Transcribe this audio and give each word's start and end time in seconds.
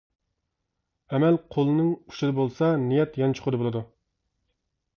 ئەمەل 1.11 1.37
قولنىڭ 1.57 1.91
ئۇچىدا 1.97 2.35
بولسا، 2.39 2.71
نىيەت 2.89 3.23
يانچۇقىدا 3.25 3.63
بولىدۇ. 3.65 3.87